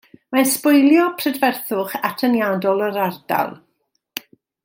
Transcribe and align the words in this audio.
Mae'n 0.35 0.47
sbwylio 0.51 1.03
prydferthwch 1.19 1.93
atyniadol 2.09 2.83
yr 2.87 2.99
ardal. 3.05 3.55